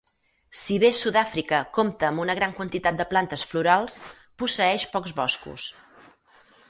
Si 0.59 0.75
bé 0.83 0.89
Sud-àfrica 0.99 1.59
compta 1.75 2.07
amb 2.09 2.23
una 2.23 2.35
gran 2.39 2.55
quantitat 2.61 2.97
de 3.01 3.07
plantes 3.11 3.43
florals, 3.51 4.01
posseeix 4.43 4.87
pocs 4.97 5.15
boscos. 5.21 5.69